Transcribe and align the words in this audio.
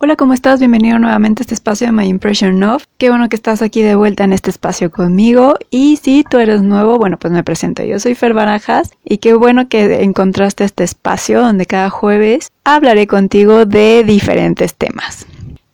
Hola, 0.00 0.14
¿cómo 0.14 0.32
estás? 0.32 0.60
Bienvenido 0.60 1.00
nuevamente 1.00 1.40
a 1.40 1.42
este 1.42 1.54
espacio 1.54 1.88
de 1.88 1.92
My 1.92 2.06
Impression 2.06 2.62
Of. 2.62 2.84
Qué 2.98 3.10
bueno 3.10 3.28
que 3.28 3.34
estás 3.34 3.62
aquí 3.62 3.82
de 3.82 3.96
vuelta 3.96 4.22
en 4.22 4.32
este 4.32 4.48
espacio 4.48 4.92
conmigo. 4.92 5.56
Y 5.72 5.96
si 5.96 6.22
tú 6.22 6.38
eres 6.38 6.62
nuevo, 6.62 6.98
bueno, 6.98 7.18
pues 7.18 7.32
me 7.32 7.42
presento. 7.42 7.82
Yo 7.82 7.98
soy 7.98 8.14
Fer 8.14 8.32
Barajas 8.32 8.92
y 9.04 9.18
qué 9.18 9.34
bueno 9.34 9.68
que 9.68 10.04
encontraste 10.04 10.62
este 10.62 10.84
espacio 10.84 11.40
donde 11.40 11.66
cada 11.66 11.90
jueves 11.90 12.52
hablaré 12.62 13.08
contigo 13.08 13.66
de 13.66 14.04
diferentes 14.04 14.76
temas. 14.76 15.26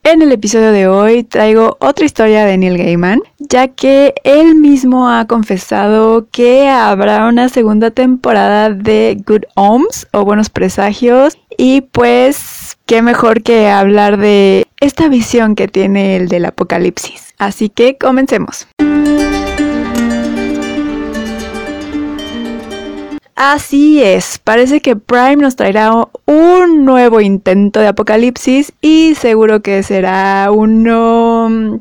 En 0.05 0.23
el 0.23 0.33
episodio 0.33 0.73
de 0.73 0.89
hoy 0.89 1.25
traigo 1.25 1.77
otra 1.81 2.07
historia 2.07 2.47
de 2.47 2.57
Neil 2.57 2.79
Gaiman, 2.79 3.21
ya 3.39 3.69
que 3.69 4.15
él 4.25 4.55
mismo 4.55 5.11
ha 5.11 5.27
confesado 5.27 6.29
que 6.31 6.71
habrá 6.71 7.27
una 7.27 7.51
segunda 7.51 7.91
temporada 7.91 8.71
de 8.71 9.23
Good 9.27 9.45
Omens 9.55 10.07
o 10.13 10.25
Buenos 10.25 10.49
Presagios 10.49 11.37
y 11.59 11.83
pues 11.83 12.64
qué 12.87 13.03
mejor 13.03 13.43
que 13.43 13.69
hablar 13.69 14.19
de 14.19 14.67
esta 14.81 15.09
visión 15.09 15.55
que 15.55 15.69
tiene 15.69 16.17
el 16.17 16.29
del 16.29 16.45
apocalipsis. 16.47 17.35
Así 17.39 17.69
que 17.69 17.97
comencemos. 17.97 18.69
Así 23.37 24.01
es, 24.01 24.39
parece 24.39 24.81
que 24.81 24.95
Prime 24.95 25.37
nos 25.37 25.57
traerá 25.57 25.93
un 26.25 26.85
nuevo 26.85 27.21
intento 27.21 27.81
de 27.81 27.89
apocalipsis 27.89 28.73
y 28.81 29.17
seguro 29.17 29.61
que 29.61 29.83
será 29.83 30.51
uno 30.53 31.81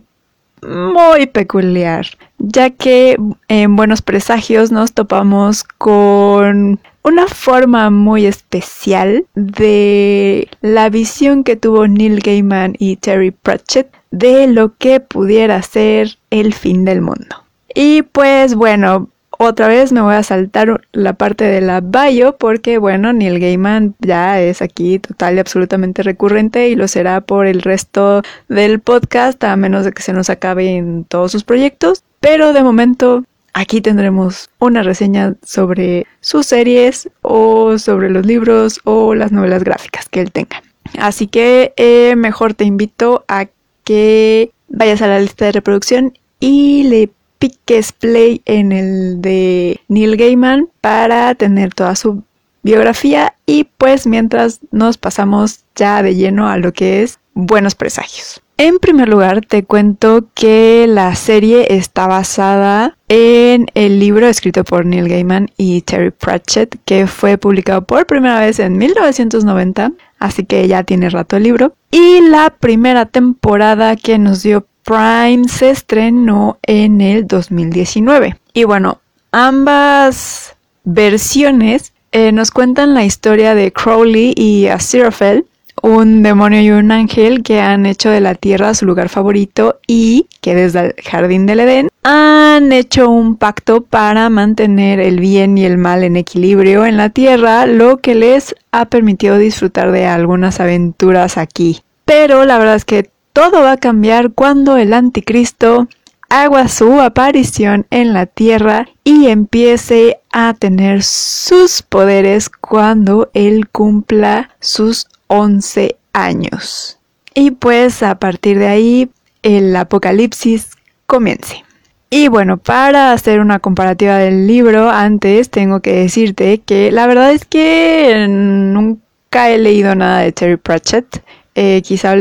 muy 0.64 1.28
peculiar, 1.28 2.08
ya 2.40 2.72
que 2.72 3.18
en 3.50 3.76
Buenos 3.76 4.02
Presagios 4.02 4.72
nos 4.72 4.94
topamos 4.94 5.64
con 5.64 6.80
una 7.04 7.28
forma 7.28 7.90
muy 7.90 8.26
especial 8.26 9.26
de 9.36 10.48
la 10.62 10.90
visión 10.90 11.44
que 11.44 11.56
tuvo 11.56 11.88
Neil 11.88 12.20
Gaiman 12.20 12.76
y 12.80 12.96
Terry 12.96 13.32
Pratchett 13.32 13.94
de 14.12 14.48
lo 14.48 14.76
que 14.78 15.00
pudiera 15.00 15.62
ser 15.62 16.18
el 16.30 16.54
fin 16.54 16.86
del 16.86 17.02
mundo. 17.02 17.44
Y 17.76 18.04
pues 18.04 18.56
bueno, 18.56 19.10
otra 19.40 19.68
vez 19.68 19.92
me 19.92 20.02
voy 20.02 20.16
a 20.16 20.24
saltar 20.24 20.82
la 20.92 21.14
parte 21.14 21.44
de 21.44 21.60
la 21.60 21.82
bio 21.82 22.38
porque 22.38 22.78
bueno, 22.78 23.12
Neil 23.12 23.40
Gaiman 23.40 23.96
ya 24.00 24.40
es 24.40 24.62
aquí 24.62 25.00
total 25.00 25.36
y 25.36 25.40
absolutamente 25.40 26.04
recurrente 26.04 26.70
y 26.70 26.76
lo 26.76 26.88
será 26.88 27.22
por 27.22 27.48
el 27.48 27.62
resto 27.62 28.22
del 28.48 28.80
podcast 28.80 29.44
a 29.44 29.56
menos 29.58 29.86
de 29.86 29.92
que 29.92 30.04
se 30.04 30.14
nos 30.14 30.30
acabe 30.30 30.76
en 30.76 31.04
todos 31.04 31.32
sus 31.32 31.44
proyectos. 31.44 32.04
Pero 32.20 32.54
de 32.54 32.64
momento 32.64 33.26
Aquí 33.54 33.82
tendremos 33.82 34.50
una 34.60 34.82
reseña 34.82 35.36
sobre 35.44 36.08
sus 36.22 36.48
series 36.48 37.10
o 37.22 37.78
sobre 37.78 38.10
los 38.10 38.26
libros 38.26 38.80
o 38.84 39.14
las 39.14 39.32
novelas 39.32 39.64
gráficas 39.64 40.10
que 40.10 40.22
él 40.22 40.32
tenga. 40.32 40.64
Así 41.00 41.28
que 41.28 41.74
eh, 41.78 42.16
mejor 42.16 42.56
te 42.56 42.66
invito 42.66 43.24
a 43.28 43.48
que 43.84 44.52
vayas 44.70 45.02
a 45.02 45.08
la 45.08 45.20
lista 45.20 45.46
de 45.46 45.52
reproducción 45.52 46.18
y 46.40 46.84
le 46.84 47.10
piques 47.40 47.92
play 47.92 48.42
en 48.46 48.72
el 48.72 49.22
de 49.22 49.80
Neil 49.88 50.18
Gaiman 50.18 50.70
para 50.82 51.36
tener 51.36 51.74
toda 51.74 51.96
su 51.96 52.24
biografía 52.64 53.36
y 53.46 53.66
pues 53.78 54.08
mientras 54.08 54.60
nos 54.72 54.98
pasamos 54.98 55.64
ya 55.76 56.02
de 56.02 56.16
lleno 56.16 56.48
a 56.48 56.58
lo 56.58 56.72
que 56.74 57.04
es 57.04 57.20
Buenos 57.34 57.76
Presagios. 57.76 58.43
En 58.58 58.78
primer 58.78 59.10
lugar, 59.10 59.42
te 59.46 59.64
cuento 59.64 60.26
que 60.36 60.86
la 60.88 61.16
serie 61.16 61.76
está 61.76 62.06
basada 62.06 62.98
en 63.08 63.66
el 63.74 64.00
libro 64.00 64.28
escrito 64.28 64.64
por 64.64 64.86
Neil 64.86 65.10
Gaiman 65.10 65.50
y 65.58 65.82
Terry 65.82 66.12
Pratchett, 66.12 66.78
que 66.86 67.08
fue 67.08 67.40
publicado 67.40 67.84
por 67.84 68.06
primera 68.06 68.40
vez 68.40 68.60
en 68.60 68.78
1990, 68.78 69.94
así 70.20 70.46
que 70.46 70.68
ya 70.68 70.84
tiene 70.84 71.10
rato 71.10 71.36
el 71.36 71.44
libro. 71.44 71.74
Y 71.90 72.22
la 72.22 72.52
primera 72.52 73.08
temporada 73.08 73.96
que 73.96 74.20
nos 74.20 74.44
dio 74.44 74.68
Prime 74.84 75.48
se 75.48 75.72
estrenó 75.72 76.60
en 76.62 77.02
el 77.02 77.26
2019. 77.26 78.38
Y 78.54 78.66
bueno, 78.66 79.02
ambas 79.32 80.56
versiones 80.84 81.94
eh, 82.12 82.32
nos 82.32 82.52
cuentan 82.52 82.94
la 82.94 83.04
historia 83.04 83.56
de 83.56 83.72
Crowley 83.72 84.34
y 84.38 84.68
Aziraphale, 84.68 85.46
un 85.82 86.24
demonio 86.24 86.62
y 86.62 86.72
un 86.72 86.92
ángel 86.92 87.44
que 87.44 87.60
han 87.60 87.86
hecho 87.86 88.10
de 88.10 88.22
la 88.22 88.36
tierra 88.36 88.74
su 88.74 88.86
lugar 88.86 89.10
favorito 89.10 89.80
y 89.88 90.28
que 90.42 90.56
desde 90.56 90.80
el 90.80 90.94
jardín 91.04 91.46
del 91.46 91.62
Edén 91.62 91.90
han 92.04 92.72
hecho 92.72 93.10
un 93.10 93.36
pacto 93.38 93.82
para 93.82 94.30
mantener 94.30 95.00
el 95.00 95.20
bien 95.20 95.58
y 95.58 95.66
el 95.66 95.78
mal 95.78 96.04
en 96.04 96.16
equilibrio 96.16 96.86
en 96.86 96.98
la 96.98 97.10
tierra, 97.10 97.66
lo 97.66 97.98
que 97.98 98.16
les 98.16 98.56
ha 98.72 98.86
permitido 98.86 99.38
disfrutar 99.38 99.92
de 99.92 100.06
algunas 100.06 100.60
aventuras 100.60 101.38
aquí. 101.38 101.82
Pero 102.06 102.46
la 102.46 102.58
verdad 102.58 102.76
es 102.76 102.86
que 102.86 103.10
todo 103.32 103.62
va 103.62 103.74
a 103.74 103.78
cambiar 103.78 104.32
cuando 104.32 104.78
el 104.78 104.94
anticristo 104.94 105.88
haga 106.34 106.68
su 106.68 107.00
aparición 107.00 107.86
en 107.92 108.12
la 108.12 108.26
tierra 108.26 108.88
y 109.04 109.28
empiece 109.28 110.18
a 110.32 110.56
tener 110.56 111.04
sus 111.04 111.84
poderes 111.84 112.50
cuando 112.50 113.30
él 113.36 113.70
cumpla 113.70 114.50
sus 114.60 115.06
11 115.28 115.96
años. 116.12 116.98
Y 117.36 117.52
pues 117.52 118.02
a 118.02 118.18
partir 118.18 118.58
de 118.58 118.66
ahí 118.66 119.12
el 119.44 119.76
apocalipsis 119.76 120.72
comience. 121.06 121.64
Y 122.10 122.30
bueno, 122.30 122.58
para 122.58 123.12
hacer 123.12 123.40
una 123.40 123.60
comparativa 123.60 124.18
del 124.18 124.48
libro, 124.48 124.90
antes 124.90 125.52
tengo 125.52 125.82
que 125.82 125.94
decirte 125.94 126.62
que 126.62 126.92
la 126.92 127.06
verdad 127.06 127.32
es 127.32 127.46
que 127.46 128.26
nunca 128.28 129.52
he 129.52 129.60
leído 129.60 129.94
nada 129.94 130.22
de 130.22 130.32
Terry 130.32 130.58
Pratchett. 130.58 131.24
Eh, 131.54 131.84
quizá 131.84 132.16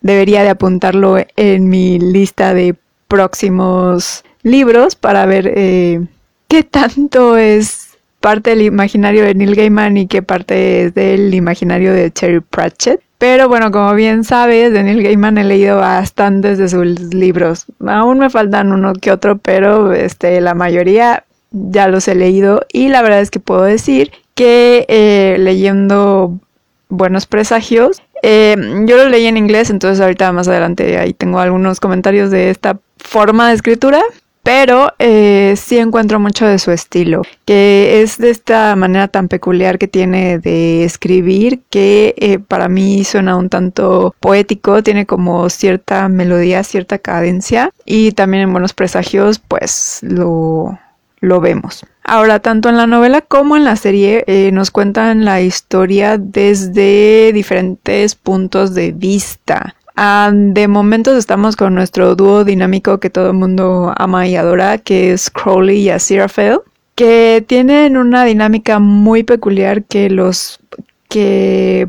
debería 0.00 0.44
de 0.44 0.48
apuntarlo 0.48 1.18
en 1.36 1.68
mi 1.68 1.98
lista 1.98 2.54
de 2.54 2.74
próximos 3.10 4.24
libros 4.42 4.94
para 4.94 5.26
ver 5.26 5.52
eh, 5.54 6.06
qué 6.48 6.62
tanto 6.62 7.36
es 7.36 7.98
parte 8.20 8.50
del 8.50 8.62
imaginario 8.62 9.24
de 9.24 9.34
Neil 9.34 9.56
Gaiman 9.56 9.96
y 9.96 10.06
qué 10.06 10.22
parte 10.22 10.84
es 10.84 10.94
del 10.94 11.34
imaginario 11.34 11.92
de 11.92 12.10
Terry 12.10 12.40
Pratchett. 12.40 13.02
Pero 13.18 13.48
bueno, 13.48 13.70
como 13.70 13.92
bien 13.94 14.24
sabes, 14.24 14.72
de 14.72 14.82
Neil 14.82 15.02
Gaiman 15.02 15.38
he 15.38 15.44
leído 15.44 15.78
bastantes 15.78 16.56
de 16.56 16.68
sus 16.68 16.86
libros. 17.12 17.66
Aún 17.84 18.20
me 18.20 18.30
faltan 18.30 18.72
uno 18.72 18.94
que 18.94 19.10
otro, 19.10 19.36
pero 19.38 19.92
este, 19.92 20.40
la 20.40 20.54
mayoría 20.54 21.24
ya 21.50 21.88
los 21.88 22.06
he 22.06 22.14
leído 22.14 22.64
y 22.72 22.88
la 22.88 23.02
verdad 23.02 23.20
es 23.20 23.30
que 23.30 23.40
puedo 23.40 23.62
decir 23.62 24.12
que 24.34 24.86
eh, 24.88 25.36
leyendo 25.38 26.38
Buenos 26.88 27.26
Presagios, 27.26 28.02
eh, 28.22 28.56
yo 28.86 28.96
lo 28.96 29.08
leí 29.08 29.26
en 29.26 29.36
inglés, 29.36 29.70
entonces 29.70 30.00
ahorita 30.00 30.32
más 30.32 30.48
adelante 30.48 30.98
ahí 30.98 31.14
tengo 31.14 31.38
algunos 31.38 31.80
comentarios 31.80 32.30
de 32.30 32.50
esta 32.50 32.78
forma 32.98 33.48
de 33.48 33.54
escritura, 33.54 34.02
pero 34.42 34.92
eh, 34.98 35.54
sí 35.56 35.78
encuentro 35.78 36.18
mucho 36.18 36.46
de 36.46 36.58
su 36.58 36.70
estilo, 36.70 37.22
que 37.44 38.02
es 38.02 38.18
de 38.18 38.30
esta 38.30 38.74
manera 38.74 39.08
tan 39.08 39.28
peculiar 39.28 39.78
que 39.78 39.88
tiene 39.88 40.38
de 40.38 40.84
escribir, 40.84 41.60
que 41.70 42.14
eh, 42.16 42.38
para 42.38 42.68
mí 42.68 43.04
suena 43.04 43.36
un 43.36 43.48
tanto 43.48 44.14
poético, 44.20 44.82
tiene 44.82 45.06
como 45.06 45.48
cierta 45.50 46.08
melodía, 46.08 46.64
cierta 46.64 46.98
cadencia, 46.98 47.70
y 47.84 48.12
también 48.12 48.44
en 48.44 48.52
Buenos 48.52 48.72
Presagios, 48.72 49.38
pues 49.38 49.98
lo, 50.02 50.78
lo 51.20 51.40
vemos. 51.40 51.84
Ahora, 52.12 52.40
tanto 52.40 52.68
en 52.68 52.76
la 52.76 52.88
novela 52.88 53.20
como 53.20 53.56
en 53.56 53.62
la 53.62 53.76
serie 53.76 54.24
eh, 54.26 54.50
nos 54.50 54.72
cuentan 54.72 55.24
la 55.24 55.42
historia 55.42 56.18
desde 56.18 57.32
diferentes 57.32 58.16
puntos 58.16 58.74
de 58.74 58.90
vista. 58.90 59.76
De 60.32 60.66
momentos 60.66 61.16
estamos 61.16 61.54
con 61.54 61.72
nuestro 61.76 62.16
dúo 62.16 62.42
dinámico 62.42 62.98
que 62.98 63.10
todo 63.10 63.28
el 63.28 63.36
mundo 63.36 63.94
ama 63.96 64.26
y 64.26 64.34
adora, 64.34 64.78
que 64.78 65.12
es 65.12 65.30
Crowley 65.30 65.82
y 65.82 65.90
Aziraphale, 65.90 66.58
que 66.96 67.44
tienen 67.46 67.96
una 67.96 68.24
dinámica 68.24 68.80
muy 68.80 69.22
peculiar 69.22 69.84
que 69.84 70.10
los 70.10 70.58
que 71.08 71.86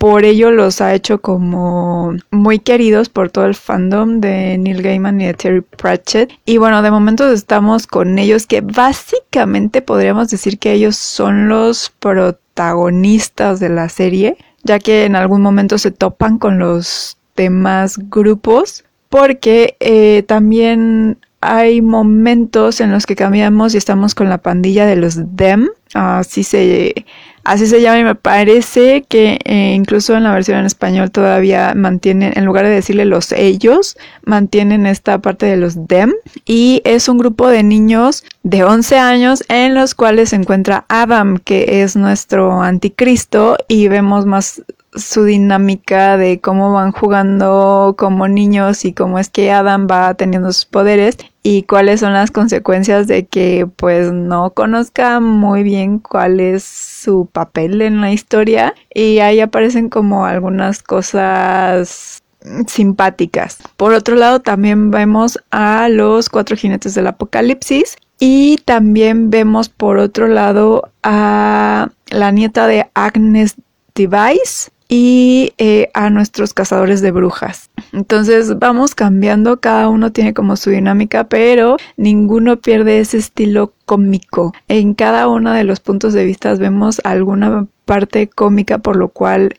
por 0.00 0.24
ello 0.24 0.50
los 0.50 0.80
ha 0.80 0.94
hecho 0.94 1.20
como 1.20 2.14
muy 2.30 2.58
queridos 2.58 3.10
por 3.10 3.28
todo 3.28 3.44
el 3.44 3.54
fandom 3.54 4.20
de 4.20 4.56
Neil 4.56 4.80
Gaiman 4.80 5.20
y 5.20 5.26
de 5.26 5.34
Terry 5.34 5.60
Pratchett. 5.60 6.32
Y 6.46 6.56
bueno, 6.56 6.80
de 6.80 6.90
momentos 6.90 7.30
estamos 7.30 7.86
con 7.86 8.18
ellos 8.18 8.46
que 8.46 8.62
básicamente 8.62 9.82
podríamos 9.82 10.30
decir 10.30 10.58
que 10.58 10.72
ellos 10.72 10.96
son 10.96 11.50
los 11.50 11.90
protagonistas 11.90 13.60
de 13.60 13.68
la 13.68 13.90
serie, 13.90 14.38
ya 14.64 14.78
que 14.78 15.04
en 15.04 15.16
algún 15.16 15.42
momento 15.42 15.76
se 15.76 15.90
topan 15.90 16.38
con 16.38 16.58
los 16.58 17.18
más 17.50 17.96
grupos 18.10 18.84
porque 19.08 19.76
eh, 19.80 20.24
también 20.26 21.18
hay 21.40 21.80
momentos 21.80 22.80
en 22.80 22.92
los 22.92 23.06
que 23.06 23.16
cambiamos 23.16 23.74
y 23.74 23.78
estamos 23.78 24.14
con 24.14 24.28
la 24.28 24.38
pandilla 24.38 24.84
de 24.84 24.96
los 24.96 25.14
Dem, 25.36 25.68
así 25.94 26.44
se, 26.44 27.06
así 27.50 27.66
se 27.66 27.82
llama 27.82 27.98
y 27.98 28.04
me 28.04 28.14
parece 28.14 29.02
que 29.08 29.40
eh, 29.44 29.72
incluso 29.74 30.16
en 30.16 30.22
la 30.22 30.32
versión 30.32 30.58
en 30.58 30.66
español 30.66 31.10
todavía 31.10 31.74
mantienen, 31.74 32.32
en 32.36 32.44
lugar 32.44 32.64
de 32.64 32.70
decirle 32.70 33.04
los 33.04 33.32
ellos, 33.32 33.96
mantienen 34.24 34.86
esta 34.86 35.18
parte 35.18 35.46
de 35.46 35.56
los 35.56 35.88
Dem. 35.88 36.12
Y 36.44 36.80
es 36.84 37.08
un 37.08 37.18
grupo 37.18 37.48
de 37.48 37.64
niños 37.64 38.22
de 38.44 38.62
11 38.62 38.98
años 38.98 39.44
en 39.48 39.74
los 39.74 39.96
cuales 39.96 40.28
se 40.28 40.36
encuentra 40.36 40.84
Adam, 40.88 41.38
que 41.38 41.82
es 41.82 41.96
nuestro 41.96 42.62
anticristo 42.62 43.56
y 43.66 43.88
vemos 43.88 44.26
más 44.26 44.62
su 44.94 45.24
dinámica 45.24 46.16
de 46.16 46.40
cómo 46.40 46.72
van 46.72 46.92
jugando 46.92 47.94
como 47.96 48.28
niños 48.28 48.84
y 48.84 48.92
cómo 48.92 49.18
es 49.18 49.28
que 49.28 49.52
Adam 49.52 49.86
va 49.90 50.14
teniendo 50.14 50.52
sus 50.52 50.64
poderes 50.64 51.16
y 51.42 51.62
cuáles 51.62 52.00
son 52.00 52.12
las 52.12 52.30
consecuencias 52.30 53.06
de 53.06 53.26
que 53.26 53.68
pues 53.76 54.12
no 54.12 54.50
conozca 54.50 55.20
muy 55.20 55.62
bien 55.62 55.98
cuál 56.00 56.40
es 56.40 56.64
su 56.64 57.26
papel 57.26 57.82
en 57.82 58.00
la 58.00 58.12
historia 58.12 58.74
y 58.92 59.20
ahí 59.20 59.40
aparecen 59.40 59.88
como 59.88 60.26
algunas 60.26 60.82
cosas 60.82 62.22
simpáticas. 62.66 63.58
Por 63.76 63.92
otro 63.92 64.16
lado 64.16 64.40
también 64.40 64.90
vemos 64.90 65.38
a 65.50 65.88
los 65.88 66.28
cuatro 66.28 66.56
jinetes 66.56 66.94
del 66.94 67.06
apocalipsis 67.06 67.96
y 68.18 68.58
también 68.64 69.30
vemos 69.30 69.68
por 69.68 69.98
otro 69.98 70.26
lado 70.26 70.90
a 71.02 71.90
la 72.08 72.30
nieta 72.32 72.66
de 72.66 72.90
Agnes 72.94 73.56
Device 73.94 74.70
y 74.90 75.54
eh, 75.56 75.88
a 75.94 76.10
nuestros 76.10 76.52
cazadores 76.52 77.00
de 77.00 77.12
brujas. 77.12 77.70
Entonces 77.92 78.58
vamos 78.58 78.96
cambiando, 78.96 79.60
cada 79.60 79.88
uno 79.88 80.10
tiene 80.10 80.34
como 80.34 80.56
su 80.56 80.70
dinámica, 80.70 81.24
pero 81.24 81.76
ninguno 81.96 82.56
pierde 82.56 82.98
ese 82.98 83.18
estilo 83.18 83.72
cómico. 83.86 84.52
En 84.66 84.94
cada 84.94 85.28
uno 85.28 85.52
de 85.52 85.62
los 85.62 85.78
puntos 85.78 86.12
de 86.12 86.24
vista 86.24 86.52
vemos 86.56 87.00
alguna 87.04 87.66
parte 87.84 88.28
cómica, 88.28 88.78
por 88.78 88.96
lo 88.96 89.08
cual 89.08 89.54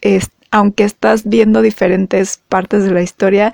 aunque 0.51 0.83
estás 0.83 1.23
viendo 1.23 1.61
diferentes 1.61 2.41
partes 2.49 2.83
de 2.83 2.91
la 2.91 3.01
historia, 3.01 3.53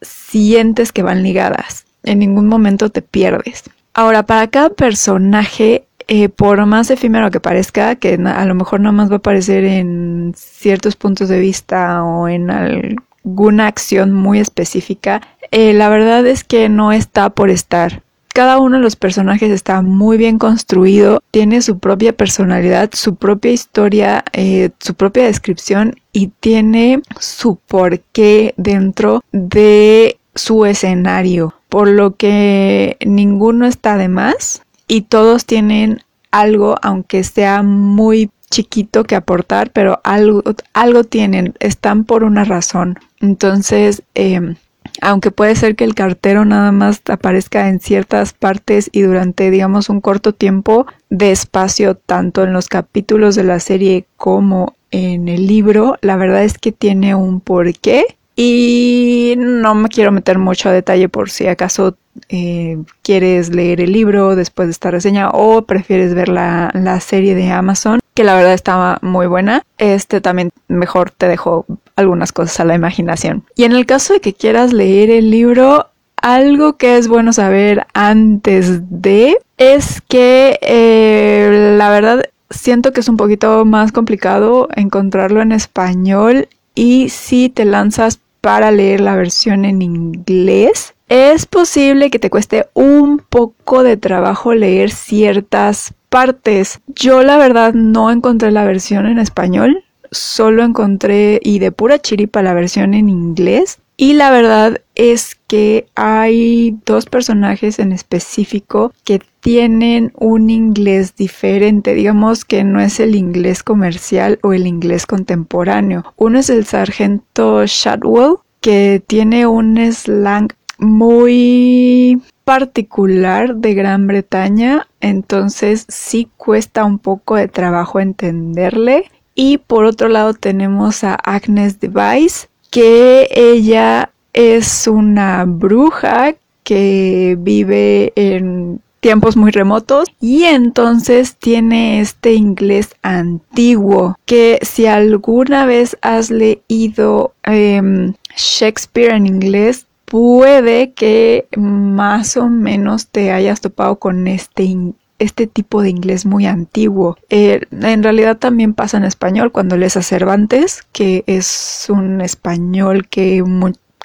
sientes 0.00 0.92
que 0.92 1.02
van 1.02 1.22
ligadas. 1.22 1.84
En 2.04 2.20
ningún 2.20 2.46
momento 2.46 2.88
te 2.88 3.02
pierdes. 3.02 3.64
Ahora, 3.92 4.22
para 4.22 4.46
cada 4.46 4.70
personaje 4.70 5.87
eh, 6.10 6.30
por 6.30 6.64
más 6.64 6.90
efímero 6.90 7.30
que 7.30 7.38
parezca, 7.38 7.96
que 7.96 8.14
a 8.14 8.44
lo 8.46 8.54
mejor 8.54 8.80
nada 8.80 8.92
más 8.92 9.10
va 9.10 9.16
a 9.16 9.18
aparecer 9.18 9.64
en 9.64 10.32
ciertos 10.34 10.96
puntos 10.96 11.28
de 11.28 11.38
vista 11.38 12.02
o 12.02 12.28
en 12.28 12.50
alguna 12.50 13.66
acción 13.66 14.14
muy 14.14 14.40
específica, 14.40 15.20
eh, 15.50 15.74
la 15.74 15.90
verdad 15.90 16.26
es 16.26 16.44
que 16.44 16.70
no 16.70 16.92
está 16.92 17.28
por 17.28 17.50
estar. 17.50 18.02
Cada 18.32 18.58
uno 18.58 18.78
de 18.78 18.82
los 18.82 18.96
personajes 18.96 19.50
está 19.50 19.82
muy 19.82 20.16
bien 20.16 20.38
construido, 20.38 21.22
tiene 21.30 21.60
su 21.60 21.78
propia 21.78 22.14
personalidad, 22.14 22.88
su 22.94 23.16
propia 23.16 23.50
historia, 23.50 24.24
eh, 24.32 24.70
su 24.78 24.94
propia 24.94 25.24
descripción 25.24 25.96
y 26.12 26.28
tiene 26.40 27.02
su 27.20 27.56
porqué 27.56 28.54
dentro 28.56 29.22
de 29.32 30.18
su 30.34 30.64
escenario, 30.64 31.52
por 31.68 31.88
lo 31.88 32.16
que 32.16 32.96
ninguno 33.04 33.66
está 33.66 33.98
de 33.98 34.08
más 34.08 34.62
y 34.88 35.02
todos 35.02 35.44
tienen 35.44 36.02
algo, 36.30 36.76
aunque 36.82 37.22
sea 37.22 37.62
muy 37.62 38.30
chiquito 38.50 39.04
que 39.04 39.14
aportar, 39.14 39.70
pero 39.70 40.00
algo, 40.04 40.42
algo 40.72 41.04
tienen, 41.04 41.54
están 41.60 42.04
por 42.04 42.24
una 42.24 42.44
razón. 42.44 42.98
Entonces, 43.20 44.02
em, 44.14 44.56
aunque 45.00 45.30
puede 45.30 45.54
ser 45.54 45.76
que 45.76 45.84
el 45.84 45.94
cartero 45.94 46.44
nada 46.44 46.72
más 46.72 47.02
aparezca 47.08 47.68
en 47.68 47.80
ciertas 47.80 48.32
partes 48.32 48.88
y 48.92 49.02
durante, 49.02 49.50
digamos, 49.50 49.90
un 49.90 50.00
corto 50.00 50.32
tiempo 50.32 50.86
de 51.10 51.30
espacio, 51.30 51.94
tanto 51.94 52.42
en 52.42 52.52
los 52.52 52.68
capítulos 52.68 53.34
de 53.34 53.44
la 53.44 53.60
serie 53.60 54.06
como 54.16 54.74
en 54.90 55.28
el 55.28 55.46
libro, 55.46 55.96
la 56.00 56.16
verdad 56.16 56.44
es 56.44 56.58
que 56.58 56.72
tiene 56.72 57.14
un 57.14 57.40
porqué 57.40 58.16
y 58.34 59.34
no 59.36 59.74
me 59.74 59.88
quiero 59.88 60.12
meter 60.12 60.38
mucho 60.38 60.68
a 60.68 60.72
detalle 60.72 61.08
por 61.08 61.28
si 61.28 61.46
acaso 61.46 61.96
eh, 62.28 62.78
quieres 63.02 63.54
leer 63.54 63.80
el 63.80 63.92
libro 63.92 64.36
después 64.36 64.68
de 64.68 64.72
esta 64.72 64.90
reseña 64.90 65.30
o 65.30 65.62
prefieres 65.62 66.14
ver 66.14 66.28
la, 66.28 66.70
la 66.74 67.00
serie 67.00 67.34
de 67.34 67.50
Amazon, 67.50 68.00
que 68.14 68.24
la 68.24 68.34
verdad 68.34 68.54
estaba 68.54 68.98
muy 69.02 69.26
buena. 69.26 69.62
Este 69.78 70.20
también 70.20 70.50
mejor 70.68 71.10
te 71.10 71.28
dejo 71.28 71.66
algunas 71.96 72.32
cosas 72.32 72.60
a 72.60 72.64
la 72.64 72.74
imaginación. 72.74 73.44
Y 73.56 73.64
en 73.64 73.72
el 73.72 73.86
caso 73.86 74.14
de 74.14 74.20
que 74.20 74.34
quieras 74.34 74.72
leer 74.72 75.10
el 75.10 75.30
libro, 75.30 75.88
algo 76.16 76.76
que 76.76 76.96
es 76.96 77.08
bueno 77.08 77.32
saber 77.32 77.86
antes 77.94 78.80
de 78.90 79.38
es 79.56 80.00
que 80.02 80.58
eh, 80.62 81.74
la 81.76 81.90
verdad 81.90 82.24
siento 82.50 82.92
que 82.92 83.00
es 83.00 83.08
un 83.08 83.16
poquito 83.16 83.64
más 83.64 83.92
complicado 83.92 84.68
encontrarlo 84.74 85.42
en 85.42 85.52
español 85.52 86.48
y 86.74 87.08
si 87.08 87.48
te 87.48 87.64
lanzas 87.64 88.20
para 88.40 88.70
leer 88.70 89.00
la 89.00 89.16
versión 89.16 89.64
en 89.64 89.82
inglés, 89.82 90.94
es 91.08 91.46
posible 91.46 92.10
que 92.10 92.18
te 92.18 92.30
cueste 92.30 92.66
un 92.74 93.18
poco 93.18 93.82
de 93.82 93.96
trabajo 93.96 94.54
leer 94.54 94.90
ciertas 94.90 95.94
partes. 96.08 96.80
Yo 96.86 97.22
la 97.22 97.36
verdad 97.36 97.74
no 97.74 98.10
encontré 98.10 98.50
la 98.50 98.64
versión 98.64 99.06
en 99.06 99.18
español, 99.18 99.84
solo 100.10 100.64
encontré 100.64 101.40
y 101.42 101.58
de 101.58 101.72
pura 101.72 101.98
chiripa 101.98 102.42
la 102.42 102.54
versión 102.54 102.94
en 102.94 103.08
inglés. 103.08 103.78
Y 104.00 104.12
la 104.12 104.30
verdad 104.30 104.80
es 104.94 105.36
que 105.48 105.88
hay 105.96 106.76
dos 106.86 107.06
personajes 107.06 107.80
en 107.80 107.90
específico 107.90 108.92
que 109.02 109.20
tienen 109.40 110.12
un 110.14 110.50
inglés 110.50 111.16
diferente, 111.16 111.94
digamos 111.94 112.44
que 112.44 112.62
no 112.62 112.80
es 112.80 113.00
el 113.00 113.16
inglés 113.16 113.64
comercial 113.64 114.38
o 114.42 114.52
el 114.52 114.68
inglés 114.68 115.04
contemporáneo. 115.04 116.04
Uno 116.16 116.38
es 116.38 116.48
el 116.48 116.64
sargento 116.64 117.66
Shadwell, 117.66 118.36
que 118.60 119.02
tiene 119.04 119.48
un 119.48 119.78
slang 119.92 120.52
muy 120.78 122.22
particular 122.44 123.56
de 123.56 123.74
Gran 123.74 124.06
Bretaña, 124.06 124.86
entonces 125.00 125.84
sí 125.88 126.30
cuesta 126.36 126.84
un 126.84 126.98
poco 126.98 127.36
de 127.36 127.48
trabajo 127.48 128.00
entenderle. 128.00 129.10
Y 129.34 129.58
por 129.58 129.84
otro 129.84 130.08
lado 130.08 130.34
tenemos 130.34 131.04
a 131.04 131.14
Agnes 131.14 131.78
Device, 131.78 132.48
que 132.70 133.28
ella 133.30 134.10
es 134.32 134.86
una 134.86 135.44
bruja 135.46 136.34
que 136.64 137.36
vive 137.38 138.12
en 138.16 138.80
tiempos 139.00 139.36
muy 139.36 139.50
remotos 139.50 140.08
y 140.20 140.44
entonces 140.44 141.36
tiene 141.36 142.00
este 142.00 142.34
inglés 142.34 142.94
antiguo 143.02 144.16
que 144.26 144.58
si 144.62 144.86
alguna 144.86 145.66
vez 145.66 145.96
has 146.02 146.30
leído 146.30 147.34
em, 147.44 148.14
Shakespeare 148.36 149.14
en 149.14 149.26
inglés 149.26 149.87
puede 150.08 150.92
que 150.92 151.48
más 151.56 152.36
o 152.36 152.48
menos 152.48 153.08
te 153.08 153.30
hayas 153.30 153.60
topado 153.60 153.98
con 153.98 154.26
este 154.26 154.76
este 155.18 155.48
tipo 155.48 155.82
de 155.82 155.90
inglés 155.90 156.26
muy 156.26 156.46
antiguo. 156.46 157.16
Eh, 157.28 157.62
en 157.72 158.02
realidad 158.02 158.38
también 158.38 158.72
pasa 158.72 158.98
en 158.98 159.04
español 159.04 159.50
cuando 159.50 159.76
lees 159.76 159.96
a 159.96 160.02
Cervantes, 160.02 160.84
que 160.92 161.24
es 161.26 161.86
un 161.88 162.20
español 162.20 163.08
que, 163.08 163.42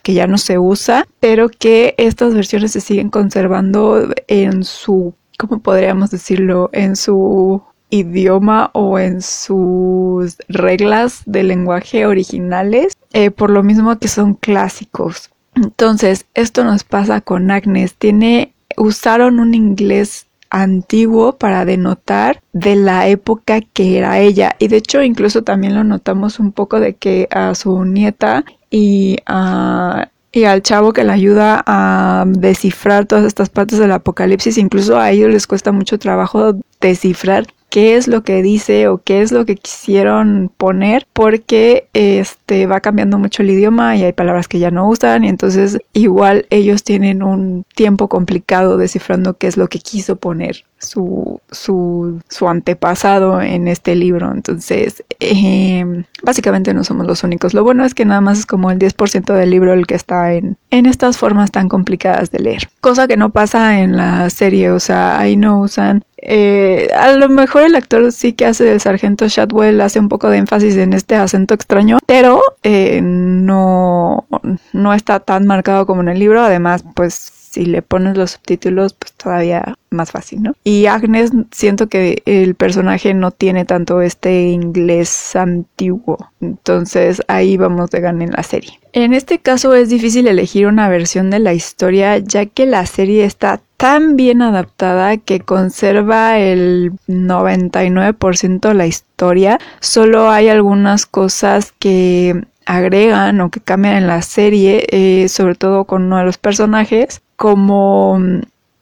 que 0.02 0.14
ya 0.16 0.26
no 0.26 0.40
se 0.40 0.58
usa, 0.58 1.08
pero 1.20 1.50
que 1.50 1.94
estas 2.00 2.34
versiones 2.34 2.72
se 2.72 2.82
siguen 2.82 3.10
conservando 3.12 4.10
en 4.28 4.64
su, 4.64 5.14
¿cómo 5.38 5.60
podríamos 5.60 6.10
decirlo? 6.10 6.72
En 6.74 6.96
su 6.96 7.62
idioma 7.92 8.72
o 8.74 8.98
en 8.98 9.22
sus 9.22 10.38
reglas 10.48 11.22
de 11.28 11.44
lenguaje 11.44 12.08
originales, 12.08 12.94
eh, 13.14 13.30
por 13.30 13.52
lo 13.52 13.62
mismo 13.62 14.00
que 14.00 14.08
son 14.08 14.34
clásicos. 14.34 15.30
Entonces, 15.56 16.26
esto 16.34 16.64
nos 16.64 16.84
pasa 16.84 17.22
con 17.22 17.52
Agnes. 17.52 17.96
Tiene, 17.96 18.54
usaron 18.78 19.40
un 19.40 19.54
inglés 19.54 20.28
antiguo 20.50 21.38
para 21.38 21.66
denotar 21.66 22.42
de 22.54 22.76
la 22.76 23.08
época 23.08 23.62
que 23.62 23.98
era 23.98 24.20
ella. 24.20 24.56
Y 24.60 24.68
de 24.68 24.78
hecho 24.78 25.02
incluso 25.02 25.44
también 25.44 25.74
lo 25.74 25.84
notamos 25.84 26.40
un 26.40 26.52
poco 26.52 26.80
de 26.80 26.94
que 26.94 27.28
a 27.32 27.56
su 27.56 27.84
nieta 27.86 28.46
y 28.70 29.18
a 29.26 30.10
y 30.36 30.46
al 30.46 30.64
chavo 30.64 30.94
que 30.94 31.04
le 31.04 31.12
ayuda 31.12 31.64
a 31.68 32.26
descifrar 32.28 33.06
todas 33.06 33.24
estas 33.24 33.50
partes 33.50 33.78
del 33.78 33.92
apocalipsis, 33.92 34.58
incluso 34.58 34.98
a 34.98 35.12
ellos 35.12 35.30
les 35.32 35.46
cuesta 35.46 35.72
mucho 35.72 36.00
trabajo 36.00 36.56
descifrar 36.82 37.46
qué 37.74 37.96
es 37.96 38.08
lo 38.08 38.24
que 38.24 38.44
dice 38.44 38.88
o 38.88 39.00
qué 39.00 39.24
es 39.24 39.32
lo 39.32 39.48
que 39.48 39.56
quisieron 39.56 40.52
poner 40.58 41.08
porque 41.12 41.88
este 41.94 42.68
va 42.68 42.82
cambiando 42.82 43.18
mucho 43.18 43.42
el 43.42 43.50
idioma 43.50 43.96
y 43.96 44.04
hay 44.04 44.14
palabras 44.14 44.48
que 44.48 44.60
ya 44.60 44.70
no 44.70 44.88
usan 44.88 45.24
y 45.24 45.28
entonces 45.28 45.80
igual 45.92 46.46
ellos 46.52 46.84
tienen 46.84 47.24
un 47.24 47.66
tiempo 47.74 48.10
complicado 48.10 48.78
descifrando 48.78 49.40
qué 49.40 49.48
es 49.48 49.58
lo 49.58 49.70
que 49.70 49.80
quiso 49.80 50.18
poner 50.18 50.66
su, 50.78 51.42
su, 51.50 52.22
su 52.30 52.48
antepasado 52.48 53.42
en 53.42 53.68
este 53.68 53.96
libro. 53.96 54.32
Entonces, 54.32 55.04
em, 55.20 56.04
básicamente 56.22 56.74
no 56.74 56.84
somos 56.84 57.08
los 57.08 57.24
únicos. 57.24 57.54
Lo 57.54 57.64
bueno 57.64 57.86
es 57.86 57.94
que 57.94 58.06
nada 58.06 58.22
más 58.22 58.40
es 58.40 58.46
como 58.46 58.70
el 58.70 58.80
10% 58.80 59.34
del 59.34 59.50
libro 59.50 59.74
el 59.74 59.88
que 59.88 59.96
está 59.96 60.34
en, 60.34 60.58
en 60.70 60.86
estas 60.86 61.18
formas 61.18 61.52
tan 61.52 61.70
complicadas 61.70 62.32
de 62.32 62.40
leer. 62.40 62.70
Cosa 62.82 63.08
que 63.08 63.18
no 63.18 63.32
pasa 63.32 63.80
en 63.80 63.98
la 63.98 64.30
serie, 64.30 64.72
o 64.72 64.80
sea, 64.80 65.20
ahí 65.20 65.38
no 65.38 65.62
usan 65.62 66.04
eh, 66.26 66.90
a 66.98 67.12
lo 67.14 67.28
mejor 67.30 67.64
el 67.64 67.76
actor 67.76 68.12
sí 68.12 68.34
que 68.34 68.46
hace 68.46 68.64
del 68.64 68.80
sargento 68.80 69.28
Shadwell 69.28 69.82
hace 69.82 70.00
un 70.00 70.08
poco 70.10 70.30
de 70.30 70.38
énfasis 70.38 70.78
en 70.78 70.94
este 70.94 71.16
acento 71.16 71.54
extraño, 71.54 72.00
pero 72.06 72.42
eh, 72.64 73.02
no, 73.04 74.26
no 74.72 74.94
está 74.94 75.20
tan 75.20 75.46
marcado 75.46 75.86
como 75.86 76.02
en 76.02 76.10
el 76.10 76.20
libro. 76.20 76.42
Además, 76.42 76.84
pues 76.96 77.43
si 77.54 77.66
le 77.66 77.84
pones 77.84 78.18
los 78.18 78.32
subtítulos, 78.32 78.94
pues 78.94 79.14
todavía 79.14 79.76
más 79.92 80.10
fácil, 80.10 80.42
¿no? 80.42 80.56
Y 80.64 80.88
Agnes 80.88 81.32
siento 81.52 81.88
que 81.88 82.24
el 82.26 82.56
personaje 82.56 83.14
no 83.14 83.30
tiene 83.30 83.64
tanto 83.64 84.02
este 84.02 84.48
inglés 84.48 85.36
antiguo, 85.36 86.18
entonces 86.42 87.22
ahí 87.28 87.56
vamos 87.56 87.92
de 87.92 88.02
ganar 88.02 88.24
en 88.24 88.32
la 88.32 88.42
serie. 88.42 88.80
En 88.92 89.14
este 89.14 89.38
caso 89.38 89.76
es 89.76 89.90
difícil 89.90 90.28
elegir 90.28 90.66
una 90.66 90.90
versión 90.90 91.30
de 91.30 91.38
la 91.38 91.54
historia 91.54 92.18
ya 92.18 92.48
que 92.48 92.66
la 92.66 92.88
serie 92.88 93.24
está 93.24 93.62
tan 93.78 94.16
bien 94.16 94.42
adaptada 94.42 95.18
que 95.18 95.40
conserva 95.40 96.40
el 96.40 96.92
99% 97.08 98.68
de 98.68 98.74
la 98.74 98.88
historia. 98.88 99.60
Solo 99.80 100.32
hay 100.32 100.50
algunas 100.50 101.06
cosas 101.06 101.72
que 101.78 102.46
agregan 102.66 103.42
o 103.42 103.52
que 103.52 103.60
cambian 103.60 103.96
en 103.96 104.08
la 104.08 104.22
serie, 104.22 104.88
eh, 104.90 105.28
sobre 105.28 105.56
todo 105.56 105.86
con 105.86 106.04
uno 106.04 106.18
de 106.18 106.26
los 106.26 106.38
personajes, 106.38 107.22
como 107.44 108.18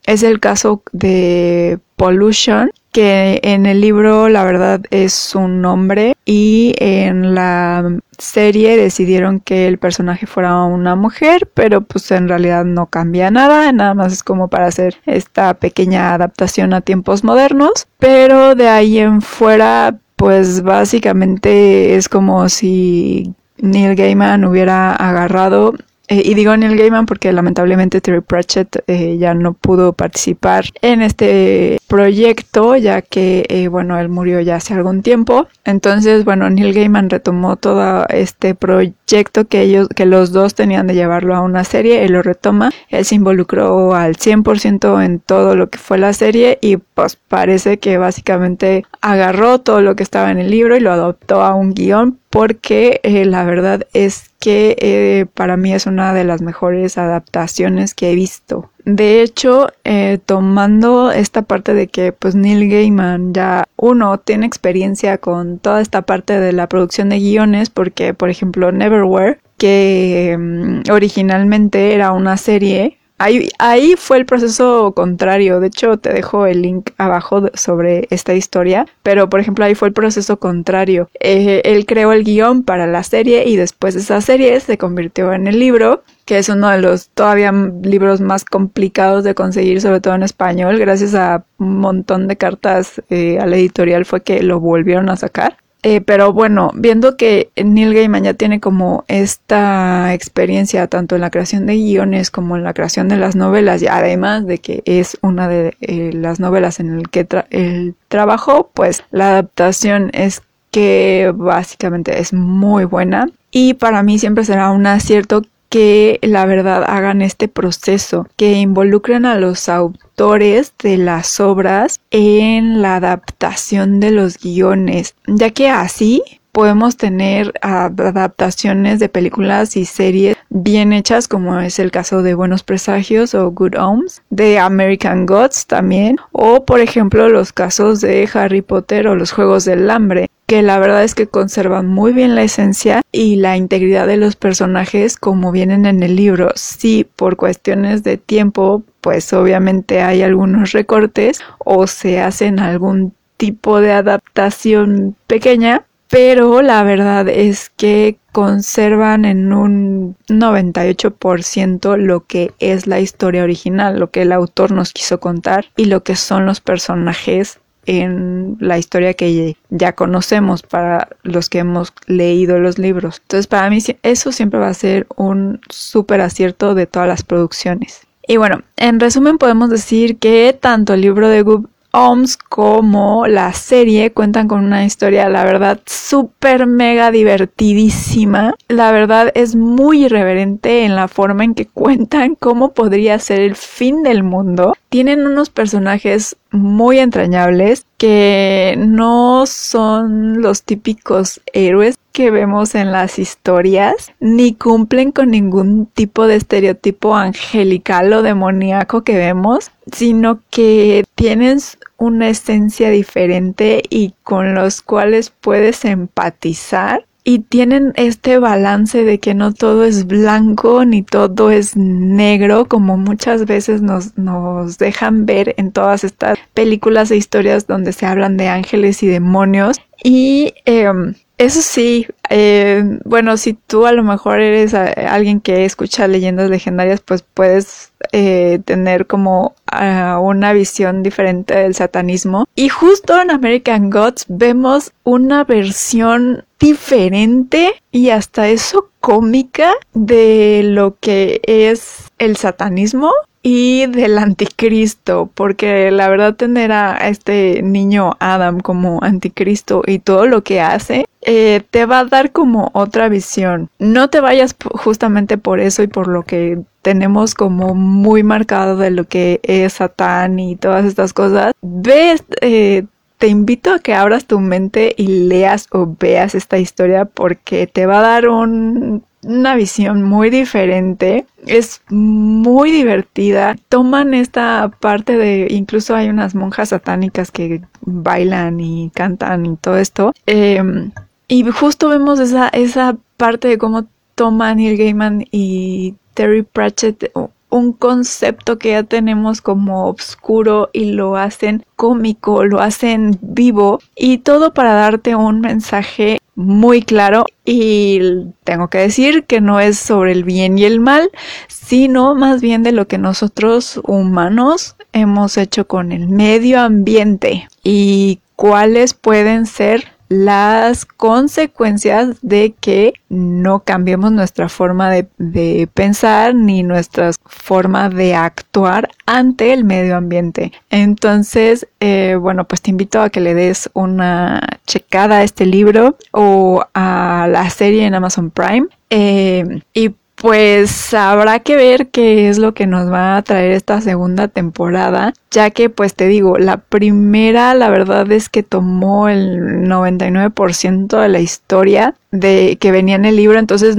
es 0.06 0.22
el 0.22 0.40
caso 0.40 0.84
de 0.92 1.80
Pollution, 1.96 2.70
que 2.92 3.40
en 3.42 3.66
el 3.66 3.82
libro 3.82 4.30
la 4.30 4.44
verdad 4.44 4.82
es 4.92 5.34
un 5.34 5.64
nombre 5.64 6.16
y 6.26 6.76
en 6.78 7.34
la 7.34 7.84
serie 8.20 8.78
decidieron 8.78 9.40
que 9.40 9.68
el 9.68 9.80
personaje 9.80 10.28
fuera 10.28 10.64
una 10.66 10.96
mujer, 10.96 11.50
pero 11.52 11.82
pues 11.82 12.12
en 12.12 12.28
realidad 12.28 12.64
no 12.64 12.86
cambia 12.86 13.32
nada, 13.32 13.72
nada 13.72 13.96
más 13.96 14.14
es 14.14 14.22
como 14.22 14.48
para 14.48 14.68
hacer 14.68 14.98
esta 15.08 15.56
pequeña 15.56 16.14
adaptación 16.14 16.76
a 16.76 16.82
tiempos 16.82 17.24
modernos, 17.24 17.88
pero 17.98 18.54
de 18.54 18.70
ahí 18.70 19.00
en 19.00 19.24
fuera 19.24 19.98
pues 20.18 20.62
básicamente 20.62 21.96
es 21.96 22.08
como 22.08 22.48
si 22.48 23.34
Neil 23.58 23.96
Gaiman 23.96 24.46
hubiera 24.46 24.94
agarrado 24.94 25.74
eh, 26.12 26.24
y 26.26 26.34
digo 26.34 26.58
Neil 26.58 26.76
Gaiman 26.76 27.06
porque 27.06 27.32
lamentablemente 27.32 28.02
Terry 28.02 28.20
Pratchett 28.20 28.84
eh, 28.88 29.18
ya 29.18 29.34
no 29.34 29.54
pudo 29.54 29.94
participar 29.94 30.66
en 30.82 31.02
este 31.02 31.80
proyecto 31.88 32.76
ya 32.76 33.02
que, 33.02 33.46
eh, 33.48 33.70
bueno, 33.70 33.98
él 33.98 34.10
murió 34.10 34.42
ya 34.42 34.58
hace 34.58 34.74
algún 34.74 35.04
tiempo. 35.04 35.48
Entonces, 35.64 36.26
bueno, 36.26 36.50
Neil 36.50 36.74
Gaiman 36.74 37.10
retomó 37.10 37.56
todo 37.56 38.06
este 38.10 38.56
proyecto 38.56 39.46
que 39.46 39.62
ellos, 39.62 39.88
que 39.88 40.06
los 40.06 40.34
dos 40.34 40.54
tenían 40.54 40.86
de 40.86 40.96
llevarlo 40.96 41.34
a 41.34 41.40
una 41.40 41.64
serie, 41.64 42.04
él 42.04 42.12
lo 42.12 42.22
retoma, 42.22 42.72
él 42.90 43.06
se 43.06 43.16
involucró 43.16 43.96
al 43.96 44.18
100% 44.18 45.06
en 45.06 45.20
todo 45.22 45.56
lo 45.56 45.70
que 45.70 45.78
fue 45.78 45.98
la 45.98 46.12
serie 46.12 46.60
y 46.60 46.76
pues 46.76 47.16
parece 47.16 47.80
que 47.80 47.98
básicamente 47.98 48.84
agarró 49.00 49.60
todo 49.60 49.80
lo 49.80 49.96
que 49.96 50.04
estaba 50.04 50.30
en 50.30 50.40
el 50.40 50.52
libro 50.52 50.76
y 50.76 50.82
lo 50.82 50.92
adoptó 50.92 51.42
a 51.42 51.56
un 51.56 51.74
guion 51.74 52.20
porque 52.30 53.00
la 53.26 53.46
verdad 53.46 53.88
es 53.94 54.31
que 54.42 54.76
eh, 54.80 55.28
para 55.36 55.56
mí 55.56 55.72
es 55.72 55.86
una 55.86 56.16
de 56.16 56.24
las 56.24 56.42
mejores 56.42 56.98
adaptaciones 56.98 57.94
que 57.94 58.12
he 58.12 58.16
visto. 58.16 58.72
De 58.86 59.22
hecho, 59.22 59.68
eh, 59.84 60.18
tomando 60.26 61.12
esta 61.12 61.44
parte 61.44 61.76
de 61.76 61.88
que 61.88 62.12
pues 62.12 62.34
Neil 62.34 62.68
Gaiman 62.68 63.34
ya 63.34 63.66
uno 63.78 64.18
tiene 64.18 64.48
experiencia 64.48 65.20
con 65.20 65.60
toda 65.60 65.80
esta 65.80 66.02
parte 66.02 66.40
de 66.40 66.54
la 66.54 66.68
producción 66.68 67.10
de 67.10 67.20
guiones 67.20 67.70
porque 67.70 68.16
por 68.16 68.32
ejemplo 68.32 68.72
Neverwhere 68.72 69.38
que 69.58 70.36
mm, 70.40 70.92
originalmente 70.92 71.94
era 71.94 72.12
una 72.12 72.36
serie 72.38 72.98
Ahí, 73.24 73.96
fue 73.98 74.18
el 74.18 74.26
proceso 74.26 74.94
contrario. 74.96 75.60
De 75.60 75.68
hecho, 75.68 75.98
te 75.98 76.12
dejo 76.12 76.48
el 76.48 76.62
link 76.64 76.90
abajo 76.98 77.50
sobre 77.54 78.08
esta 78.10 78.34
historia. 78.34 78.88
Pero, 79.04 79.30
por 79.30 79.40
ejemplo, 79.40 79.64
ahí 79.66 79.76
fue 79.76 79.90
el 79.90 79.94
proceso 79.94 80.38
contrario. 80.38 81.10
Eh, 81.20 81.62
él 81.66 81.86
creó 81.86 82.14
el 82.14 82.24
guion 82.24 82.64
para 82.64 82.88
la 82.88 83.04
serie 83.04 83.48
y 83.48 83.58
después 83.58 83.94
de 83.94 84.02
esa 84.02 84.22
serie 84.22 84.60
se 84.60 84.78
convirtió 84.78 85.34
en 85.34 85.48
el 85.48 85.60
libro 85.60 86.04
que 86.26 86.38
es 86.38 86.50
uno 86.50 86.70
de 86.70 86.80
los 86.80 87.10
todavía 87.10 87.52
libros 87.52 88.22
más 88.22 88.46
complicados 88.46 89.24
de 89.24 89.36
conseguir, 89.36 89.82
sobre 89.82 90.00
todo 90.00 90.16
en 90.16 90.24
español, 90.24 90.80
gracias 90.80 91.14
a 91.14 91.44
un 91.58 91.80
montón 91.80 92.28
de 92.28 92.38
cartas 92.38 93.02
eh, 93.10 93.38
a 93.40 93.46
la 93.46 93.58
editorial 93.58 94.06
fue 94.06 94.22
que 94.22 94.42
lo 94.42 94.60
volvieron 94.60 95.10
a 95.10 95.18
sacar. 95.18 95.58
Eh, 95.84 96.00
pero 96.00 96.32
bueno, 96.32 96.72
viendo 96.76 97.18
que 97.18 97.50
Neil 97.56 97.96
Gaiman 97.96 98.24
ya 98.24 98.36
tiene 98.36 98.60
como 98.60 99.04
esta 99.08 100.14
experiencia 100.14 100.86
tanto 100.86 101.16
en 101.16 101.22
la 101.22 101.32
creación 101.32 101.66
de 101.66 101.76
guiones 101.76 102.30
como 102.30 102.56
en 102.56 102.64
la 102.64 102.76
creación 102.76 103.08
de 103.08 103.18
las 103.18 103.36
novelas, 103.36 103.82
y 103.82 103.88
además 103.88 104.46
de 104.46 104.60
que 104.60 104.84
es 104.86 105.18
una 105.22 105.48
de 105.48 105.76
eh, 105.82 106.12
las 106.14 106.40
novelas 106.40 106.80
en 106.80 107.00
el 107.00 107.10
que 107.10 107.28
el 107.50 107.96
trabajó, 108.10 108.70
pues 108.74 109.04
la 109.10 109.30
adaptación 109.30 110.12
es 110.14 110.44
que 110.70 111.32
básicamente 111.36 112.20
es 112.20 112.32
muy 112.32 112.86
buena. 112.86 113.28
Y 113.50 113.74
para 113.74 114.02
mí 114.04 114.18
siempre 114.18 114.46
será 114.46 114.72
un 114.72 114.86
acierto 114.88 115.42
que 115.72 116.20
la 116.22 116.46
verdad 116.46 116.84
hagan 116.86 117.22
este 117.22 117.48
proceso, 117.48 118.28
que 118.36 118.52
involucren 118.56 119.26
a 119.26 119.38
los 119.38 119.70
autores 119.70 120.74
de 120.84 120.98
las 120.98 121.40
obras 121.40 122.02
en 122.12 122.82
la 122.82 122.98
adaptación 122.98 124.02
de 124.02 124.12
los 124.12 124.38
guiones, 124.38 125.16
ya 125.28 125.50
que 125.52 125.70
así 125.70 126.24
podemos 126.52 126.98
tener 126.98 127.54
adaptaciones 127.62 129.00
de 129.00 129.08
películas 129.08 129.78
y 129.78 129.86
series 129.86 130.36
bien 130.50 130.92
hechas 130.92 131.30
como 131.30 131.58
es 131.62 131.80
el 131.80 131.90
caso 131.90 132.22
de 132.22 132.34
Buenos 132.34 132.64
Presagios 132.64 133.34
o 133.34 133.50
Good 133.52 133.76
Homes, 133.78 134.22
de 134.30 134.60
American 134.60 135.26
Gods 135.26 135.68
también, 135.68 136.18
o 136.34 136.66
por 136.66 136.82
ejemplo 136.82 137.30
los 137.30 137.54
casos 137.54 138.02
de 138.02 138.30
Harry 138.34 138.62
Potter 138.62 139.08
o 139.08 139.16
los 139.16 139.32
Juegos 139.32 139.64
del 139.64 139.90
Hambre, 139.90 140.30
que 140.52 140.62
la 140.62 140.80
verdad 140.80 141.06
es 141.06 141.16
que 141.16 141.28
conservan 141.28 141.88
muy 141.88 142.12
bien 142.12 142.36
la 142.36 142.44
esencia 142.44 143.04
y 143.14 143.38
la 143.38 143.56
integridad 143.56 144.06
de 144.06 144.18
los 144.18 144.36
personajes 144.36 145.16
como 145.16 145.54
vienen 145.54 145.86
en 145.86 146.04
el 146.04 146.18
libro. 146.18 146.52
Sí, 146.56 147.08
por 147.16 147.38
cuestiones 147.38 148.04
de 148.04 148.18
tiempo, 148.18 148.84
pues 149.00 149.32
obviamente 149.32 150.02
hay 150.02 150.24
algunos 150.24 150.74
recortes 150.74 151.40
o 151.60 151.88
se 151.88 152.20
hacen 152.20 152.60
algún 152.60 153.14
tipo 153.38 153.80
de 153.80 153.94
adaptación 153.94 155.16
pequeña, 155.26 155.86
pero 156.10 156.62
la 156.62 156.84
verdad 156.84 157.30
es 157.30 157.70
que 157.70 158.18
conservan 158.34 159.24
en 159.24 159.54
un 159.54 160.18
98% 160.28 161.96
lo 161.96 162.26
que 162.26 162.52
es 162.60 162.88
la 162.88 163.00
historia 163.00 163.44
original, 163.44 163.98
lo 163.98 164.10
que 164.10 164.24
el 164.24 164.34
autor 164.34 164.74
nos 164.74 164.92
quiso 164.92 165.22
contar 165.22 165.68
y 165.78 165.86
lo 165.86 166.04
que 166.04 166.18
son 166.18 166.46
los 166.46 166.60
personajes 166.60 167.61
en 167.86 168.58
la 168.60 168.78
historia 168.78 169.14
que 169.14 169.58
ya 169.70 169.94
conocemos 169.94 170.62
para 170.62 171.10
los 171.24 171.50
que 171.50 171.60
hemos 171.60 171.94
leído 172.06 172.60
los 172.60 172.78
libros. 172.78 173.20
Entonces 173.24 173.48
para 173.48 173.70
mí 173.70 173.80
eso 174.04 174.32
siempre 174.32 174.60
va 174.60 174.70
a 174.70 174.74
ser 174.74 175.08
un 175.16 175.62
súper 175.70 176.22
acierto 176.22 176.76
de 176.76 176.86
todas 176.86 177.08
las 177.08 177.24
producciones. 177.24 178.02
Y 178.28 178.38
bueno, 178.38 178.62
en 178.78 179.00
resumen 179.00 179.38
podemos 179.38 179.70
decir 179.70 180.18
que 180.18 180.58
tanto 180.60 180.94
el 180.94 181.02
libro 181.02 181.28
de 181.28 181.42
Good 181.42 181.66
OMS 181.94 182.38
como 182.38 183.28
la 183.28 183.54
serie 183.54 184.12
cuentan 184.12 184.48
con 184.48 184.64
una 184.64 184.86
historia, 184.86 185.30
la 185.30 185.44
verdad, 185.44 185.82
súper 185.86 186.66
mega 186.66 187.12
divertidísima. 187.12 188.56
La 188.68 188.92
verdad 188.92 189.32
es 189.36 189.56
muy 189.56 190.06
irreverente 190.06 190.86
en 190.86 190.96
la 190.96 191.08
forma 191.08 191.44
en 191.44 191.54
que 191.54 191.68
cuentan 191.68 192.36
cómo 192.36 192.74
podría 192.74 193.20
ser 193.20 193.42
el 193.42 193.56
fin 193.56 194.04
del 194.04 194.24
mundo. 194.24 194.76
Tienen 194.90 195.26
unos 195.26 195.50
personajes 195.50 196.38
muy 196.52 197.00
entrañables 197.00 197.86
que 197.98 198.76
no 198.78 199.46
son 199.46 200.42
los 200.42 200.64
típicos 200.64 201.42
héroes 201.54 201.98
que 202.12 202.32
vemos 202.32 202.76
en 202.76 202.92
las 202.92 203.20
historias, 203.20 204.12
ni 204.20 204.54
cumplen 204.54 205.12
con 205.12 205.32
ningún 205.32 205.86
tipo 205.86 206.28
de 206.28 206.36
estereotipo 206.36 207.16
angelical 207.16 208.12
o 208.14 208.22
demoníaco 208.22 209.04
que 209.04 209.18
vemos, 209.18 209.72
sino 209.92 210.40
que 210.50 211.06
tienen 211.16 211.60
una 211.98 212.30
esencia 212.30 212.90
diferente 212.90 213.84
y 213.90 214.14
con 214.24 214.56
los 214.56 214.82
cuales 214.82 215.30
puedes 215.30 215.86
empatizar 215.86 217.06
y 217.24 217.40
tienen 217.40 217.94
este 217.96 218.40
balance 218.40 219.04
de 219.04 219.20
que 219.20 219.36
no 219.36 219.54
todo 219.54 219.84
es 219.84 220.08
blanco 220.08 220.86
ni 220.86 221.04
todo 221.04 221.52
es 221.52 221.78
negro 221.78 222.66
como 222.66 222.98
muchas 222.98 223.46
veces 223.46 223.82
nos, 223.82 224.18
nos 224.18 224.78
dejan 224.80 225.26
ver 225.26 225.54
en 225.58 225.72
todas 225.72 226.04
estas 226.04 226.40
películas 226.54 227.12
e 227.12 227.18
historias 227.18 227.68
donde 227.68 227.94
se 227.94 228.08
hablan 228.08 228.38
de 228.38 228.48
ángeles 228.48 229.04
y 229.04 229.08
demonios. 229.08 229.78
Y 230.04 230.54
em, 230.66 231.14
eso 231.42 231.62
sí, 231.64 232.08
eh, 232.30 232.84
bueno, 233.04 233.36
si 233.36 233.54
tú 233.54 233.88
a 233.88 233.94
lo 233.94 234.04
mejor 234.04 234.40
eres 234.42 234.76
eh, 234.76 234.94
alguien 235.10 235.42
que 235.42 235.66
escucha 235.66 236.08
leyendas 236.08 236.52
legendarias, 236.52 237.02
pues 237.02 237.24
puedes 237.24 237.94
eh, 238.12 238.60
tener 238.64 239.08
como 239.08 239.56
ah, 239.66 240.20
una 240.22 240.54
visión 240.54 241.02
diferente 241.02 241.56
del 241.56 241.74
satanismo. 241.74 242.46
Y 242.54 242.70
justo 242.70 243.20
en 243.20 243.32
American 243.32 243.90
Gods 243.90 244.26
vemos 244.28 244.94
una 245.04 245.44
versión 245.44 246.46
diferente 246.60 247.74
y 247.92 248.12
hasta 248.12 248.48
eso 248.48 248.92
cómica 249.00 249.74
de 249.96 250.62
lo 250.64 250.98
que 251.00 251.42
es 251.44 252.12
el 252.20 252.38
satanismo 252.38 253.12
y 253.44 253.88
del 253.88 254.18
anticristo, 254.18 255.30
porque 255.34 255.90
la 255.92 256.10
verdad 256.10 256.36
tener 256.36 256.72
a 256.72 257.10
este 257.10 257.62
niño 257.64 258.12
Adam 258.20 258.60
como 258.60 259.00
anticristo 259.04 259.82
y 259.86 260.00
todo 260.00 260.28
lo 260.28 260.44
que 260.44 260.62
hace, 260.62 261.06
eh, 261.22 261.62
te 261.70 261.86
va 261.86 262.00
a 262.00 262.06
dar 262.06 262.32
como 262.32 262.70
otra 262.74 263.10
visión. 263.10 263.70
No 263.80 264.10
te 264.10 264.22
vayas 264.22 264.56
justamente 264.74 265.38
por 265.38 265.60
eso 265.60 265.84
y 265.84 265.88
por 265.88 266.08
lo 266.08 266.24
que 266.24 266.60
tenemos 266.82 267.36
como 267.36 267.76
muy 267.76 268.24
marcado 268.24 268.78
de 268.78 268.92
lo 268.92 269.06
que 269.06 269.40
es 269.44 269.74
Satán 269.74 270.40
y 270.40 270.56
todas 270.56 270.86
estas 270.86 271.14
cosas. 271.14 271.54
Ves, 271.62 272.24
eh, 272.42 272.86
te 273.18 273.28
invito 273.28 273.72
a 273.72 273.80
que 273.80 273.94
abras 273.94 274.26
tu 274.26 274.40
mente 274.40 274.96
y 274.98 275.08
leas 275.28 275.68
o 275.72 275.96
veas 276.00 276.34
esta 276.34 276.58
historia 276.58 277.06
porque 277.06 277.68
te 277.68 277.86
va 277.86 278.00
a 278.00 278.02
dar 278.02 278.28
un 278.28 279.04
una 279.24 279.56
visión 279.56 280.04
muy 280.04 280.30
diferente. 280.30 281.26
Es 281.46 281.82
muy 281.90 282.72
divertida. 282.72 283.56
Toman 283.70 284.14
esta 284.14 284.72
parte 284.80 285.18
de, 285.18 285.48
incluso 285.50 285.96
hay 285.96 286.10
unas 286.10 286.36
monjas 286.36 286.70
satánicas 286.70 287.32
que 287.32 287.62
bailan 287.82 288.60
y 288.60 288.92
cantan 288.94 289.46
y 289.46 289.56
todo 289.58 289.78
esto. 289.78 290.14
Em, 290.26 290.92
y 291.28 291.44
justo 291.44 291.90
vemos 291.90 292.20
esa, 292.20 292.50
esa 292.50 292.98
parte 293.18 293.48
de 293.48 293.58
cómo 293.58 293.86
toman 294.16 294.58
Neil 294.58 294.78
Gaiman 294.78 295.26
y 295.32 295.96
Terry 296.14 296.44
Pratchett 296.44 297.12
un 297.52 297.74
concepto 297.74 298.58
que 298.58 298.72
ya 298.72 298.84
tenemos 298.84 299.42
como 299.42 299.90
oscuro 299.90 300.70
y 300.74 300.94
lo 300.94 301.18
hacen 301.18 301.66
cómico, 301.76 302.46
lo 302.46 302.62
hacen 302.62 303.20
vivo 303.22 303.80
y 303.96 304.20
todo 304.20 304.54
para 304.54 304.74
darte 304.74 305.16
un 305.16 305.42
mensaje 305.42 306.20
muy 306.42 306.82
claro 306.82 307.26
y 307.46 308.00
tengo 308.44 308.70
que 308.70 308.80
decir 308.80 309.26
que 309.26 309.42
no 309.42 309.60
es 309.60 309.78
sobre 309.78 310.12
el 310.12 310.24
bien 310.24 310.58
y 310.58 310.66
el 310.66 310.80
mal, 310.80 311.10
sino 311.48 312.16
más 312.16 312.42
bien 312.42 312.64
de 312.64 312.72
lo 312.72 312.88
que 312.88 312.98
nosotros 312.98 313.80
humanos 313.84 314.76
hemos 314.94 315.38
hecho 315.38 315.68
con 315.68 315.92
el 315.92 316.08
medio 316.10 316.60
ambiente 316.60 317.48
y 317.64 318.20
cuáles 318.36 318.94
pueden 318.94 319.46
ser 319.46 319.94
las 320.12 320.84
consecuencias 320.84 322.18
de 322.22 322.54
que 322.60 322.92
no 323.08 323.62
cambiemos 323.62 324.12
nuestra 324.12 324.50
forma 324.50 324.92
de, 324.92 325.70
pensar 325.74 326.36
ni 326.36 326.64
nuestra 326.64 327.12
forma 327.26 327.88
de 327.88 328.14
actuar 328.14 328.90
ante 329.06 329.54
el 329.54 329.64
medio 329.64 329.96
ambiente. 329.96 330.52
Entonces, 330.70 331.66
eh, 331.80 332.18
bueno, 332.20 332.44
pues 332.44 332.62
te 332.62 332.72
invito 332.72 333.02
a 333.02 333.10
que 333.10 333.22
le 333.22 333.34
des 333.34 333.70
una 333.74 334.42
checada 334.68 335.20
a 335.20 335.24
este 335.24 335.46
libro 335.46 335.96
o 336.12 336.66
a 336.74 337.30
la 337.32 337.50
serie 337.50 337.86
en 337.86 337.96
Amazon 337.96 338.32
Prime. 338.32 338.68
Eh, 338.90 339.62
y 339.74 339.92
pues 340.22 340.94
habrá 340.94 341.40
que 341.40 341.56
ver 341.56 341.88
qué 341.88 342.30
es 342.30 342.38
lo 342.38 342.54
que 342.54 342.68
nos 342.68 342.92
va 342.92 343.18
a 343.18 343.22
traer 343.24 343.52
esta 343.52 343.82
segunda 343.82 344.28
temporada, 344.28 345.14
ya 345.32 345.50
que 345.50 345.72
pues 345.72 345.96
te 345.96 346.08
digo, 346.08 346.38
la 346.38 346.58
primera 346.58 347.56
la 347.56 347.70
verdad 347.70 348.10
es 348.12 348.30
que 348.30 348.44
tomó 348.44 349.10
el 349.10 349.68
99% 349.68 351.02
de 351.02 351.08
la 351.08 351.20
historia 351.20 351.96
de 352.12 352.58
que 352.60 352.72
venía 352.72 352.96
en 352.96 353.06
el 353.06 353.16
libro, 353.16 353.40
entonces 353.40 353.78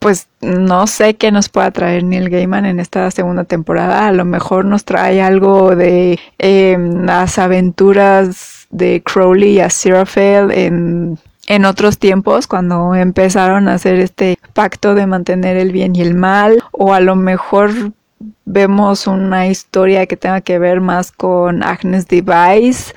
pues 0.00 0.26
no 0.40 0.88
sé 0.88 1.14
qué 1.14 1.30
nos 1.30 1.48
pueda 1.48 1.70
traer 1.70 2.02
Neil 2.02 2.28
Gaiman 2.28 2.66
en 2.66 2.80
esta 2.80 3.10
segunda 3.10 3.44
temporada. 3.44 4.06
A 4.06 4.12
lo 4.12 4.26
mejor 4.26 4.66
nos 4.66 4.84
trae 4.84 5.22
algo 5.22 5.76
de 5.76 6.18
em, 6.38 7.06
las 7.06 7.38
aventuras 7.38 8.66
de 8.70 9.00
Crowley 9.02 9.52
y 9.52 9.60
Aziraphale 9.60 10.66
en 10.66 11.18
en 11.46 11.64
otros 11.64 11.98
tiempos 11.98 12.46
cuando 12.46 12.94
empezaron 12.94 13.68
a 13.68 13.74
hacer 13.74 13.98
este 13.98 14.38
pacto 14.52 14.94
de 14.94 15.06
mantener 15.06 15.56
el 15.56 15.72
bien 15.72 15.94
y 15.96 16.00
el 16.00 16.14
mal 16.14 16.62
o 16.72 16.94
a 16.94 17.00
lo 17.00 17.16
mejor 17.16 17.70
vemos 18.44 19.06
una 19.06 19.48
historia 19.48 20.06
que 20.06 20.16
tenga 20.16 20.40
que 20.40 20.58
ver 20.58 20.80
más 20.80 21.12
con 21.12 21.62
Agnes 21.62 22.06
Device 22.08 22.94